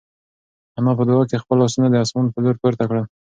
[0.77, 3.05] انا په دعا کې خپل لاسونه د اسمان په لور پورته کړل.